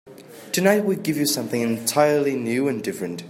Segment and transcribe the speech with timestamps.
[0.51, 3.19] Tonight we give you something entirely new and different.